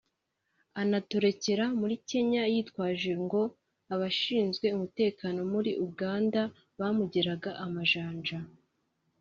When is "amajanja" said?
7.65-8.37